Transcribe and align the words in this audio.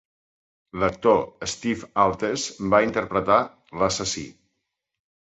L'actor 0.83 1.19
Steve 1.51 1.89
Altes 2.03 2.45
va 2.75 2.79
interpretar 2.85 3.37
l'assassí. 3.83 4.25